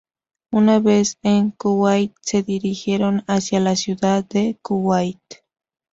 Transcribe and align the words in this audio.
Una 0.51 0.79
vez 0.79 1.19
en 1.21 1.51
Kuwait, 1.51 2.13
se 2.23 2.41
dirigieron 2.41 3.23
hacia 3.27 3.59
la 3.59 3.75
ciudad 3.75 4.23
de 4.25 4.57
Kuwait. 4.63 5.21